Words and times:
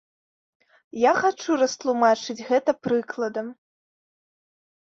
Я 1.01 1.11
хачу 1.21 1.59
растлумачыць 1.65 2.45
гэта 2.49 2.71
прыкладам. 2.89 3.47